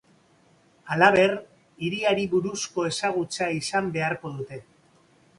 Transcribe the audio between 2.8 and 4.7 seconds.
ezagutza izan beharko dute.